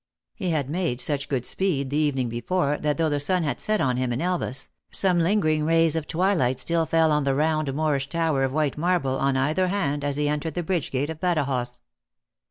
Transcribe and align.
lie 0.39 0.47
had 0.47 0.67
made 0.67 0.99
such 0.99 1.29
good 1.29 1.45
speed 1.45 1.91
the 1.91 1.95
evening 1.95 2.27
before, 2.27 2.75
that 2.79 2.97
though 2.97 3.07
the 3.07 3.19
sun 3.19 3.43
had 3.43 3.61
set 3.61 3.79
on 3.79 3.97
him 3.97 4.11
in 4.11 4.19
Elvas, 4.19 4.69
some 4.91 5.19
lingering 5.19 5.63
rays 5.63 5.95
of 5.95 6.07
twilight 6.07 6.59
still 6.59 6.87
fell 6.87 7.11
on 7.11 7.23
the 7.23 7.35
round 7.35 7.71
Moorish 7.71 8.09
tower 8.09 8.43
of 8.43 8.51
white 8.51 8.79
marble, 8.79 9.19
on 9.19 9.37
either 9.37 9.67
hand, 9.67 10.03
as 10.03 10.15
he 10.15 10.27
entered 10.27 10.55
the 10.55 10.63
bridge 10.63 10.89
gate 10.89 11.11
of 11.11 11.19
Badajoz. 11.19 11.81